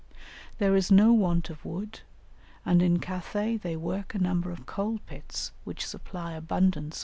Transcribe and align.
There 0.57 0.75
is 0.75 0.91
no 0.91 1.13
want 1.13 1.51
of 1.51 1.63
wood, 1.63 1.99
and 2.65 2.81
in 2.81 2.97
Cathay 2.97 3.55
they 3.57 3.75
work 3.75 4.15
a 4.15 4.19
number 4.19 4.49
of 4.49 4.65
coal 4.65 4.97
pits 5.05 5.51
which 5.63 5.85
supply 5.85 6.31
abundance 6.33 6.95
of 6.95 6.99
coal. 6.99 6.99